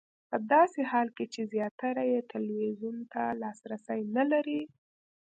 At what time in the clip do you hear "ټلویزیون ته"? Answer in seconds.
2.31-3.21